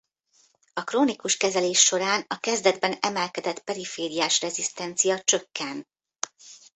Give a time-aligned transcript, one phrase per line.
[0.73, 5.87] A krónikus kezelés során a kezdetben emelkedett perifériás rezisztencia csökken.